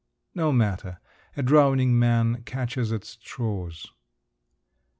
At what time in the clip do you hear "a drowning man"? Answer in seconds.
1.37-2.41